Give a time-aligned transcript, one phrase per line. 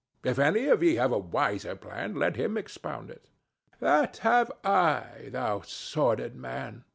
[0.23, 3.29] If any of ye have a wiser plan, let him expound it."
[3.79, 6.85] "That have I, thou sordid man!"